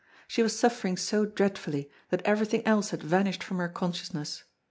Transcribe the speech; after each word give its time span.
She 0.27 0.41
was 0.41 0.57
suffering 0.57 0.97
so 0.97 1.27
dreadfully 1.27 1.87
that 2.09 2.23
everything 2.25 2.65
else 2.65 2.89
had 2.89 3.03
vanished 3.03 3.43
from 3.43 3.57
her 3.59 3.69
consciousness. 3.69 4.43